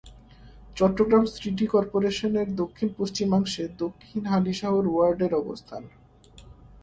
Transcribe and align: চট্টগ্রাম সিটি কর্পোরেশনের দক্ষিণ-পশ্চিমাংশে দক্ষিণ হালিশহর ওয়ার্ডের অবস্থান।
চট্টগ্রাম 0.77 1.23
সিটি 1.33 1.65
কর্পোরেশনের 1.67 2.47
দক্ষিণ-পশ্চিমাংশে 2.55 3.63
দক্ষিণ 3.79 4.21
হালিশহর 4.25 4.85
ওয়ার্ডের 4.89 5.33
অবস্থান। 5.35 5.83